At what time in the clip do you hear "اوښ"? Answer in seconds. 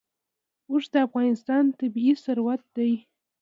0.69-0.83